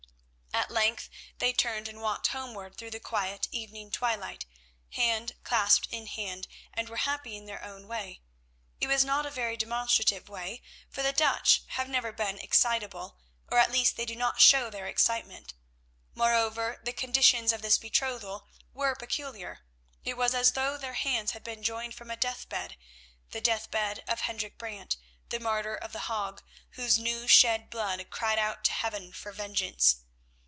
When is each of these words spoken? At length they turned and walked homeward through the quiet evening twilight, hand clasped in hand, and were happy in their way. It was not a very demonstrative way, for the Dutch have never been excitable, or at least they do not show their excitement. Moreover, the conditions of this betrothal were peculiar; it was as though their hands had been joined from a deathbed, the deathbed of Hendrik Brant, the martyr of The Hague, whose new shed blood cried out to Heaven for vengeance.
At 0.53 0.69
length 0.69 1.09
they 1.39 1.53
turned 1.53 1.87
and 1.87 2.01
walked 2.01 2.27
homeward 2.27 2.77
through 2.77 2.91
the 2.91 2.99
quiet 2.99 3.47
evening 3.51 3.89
twilight, 3.89 4.45
hand 4.91 5.33
clasped 5.43 5.87
in 5.91 6.07
hand, 6.07 6.47
and 6.73 6.87
were 6.89 6.97
happy 6.97 7.35
in 7.37 7.45
their 7.45 7.61
way. 7.83 8.21
It 8.79 8.87
was 8.87 9.03
not 9.05 9.25
a 9.25 9.31
very 9.31 9.55
demonstrative 9.57 10.27
way, 10.29 10.61
for 10.89 11.03
the 11.03 11.13
Dutch 11.13 11.63
have 11.69 11.87
never 11.89 12.11
been 12.11 12.37
excitable, 12.37 13.17
or 13.49 13.59
at 13.59 13.71
least 13.71 13.95
they 13.95 14.05
do 14.05 14.15
not 14.15 14.41
show 14.41 14.69
their 14.69 14.87
excitement. 14.87 15.53
Moreover, 16.15 16.79
the 16.83 16.93
conditions 16.93 17.51
of 17.53 17.61
this 17.61 17.77
betrothal 17.77 18.47
were 18.73 18.95
peculiar; 18.95 19.61
it 20.03 20.15
was 20.17 20.33
as 20.35 20.51
though 20.51 20.77
their 20.77 20.93
hands 20.93 21.31
had 21.31 21.43
been 21.45 21.63
joined 21.63 21.95
from 21.95 22.11
a 22.11 22.17
deathbed, 22.17 22.75
the 23.31 23.41
deathbed 23.41 24.03
of 24.07 24.21
Hendrik 24.21 24.57
Brant, 24.57 24.97
the 25.29 25.39
martyr 25.39 25.75
of 25.75 25.91
The 25.93 26.01
Hague, 26.01 26.41
whose 26.71 26.99
new 26.99 27.25
shed 27.27 27.69
blood 27.69 28.05
cried 28.09 28.37
out 28.39 28.63
to 28.65 28.71
Heaven 28.71 29.11
for 29.13 29.31
vengeance. 29.31 29.97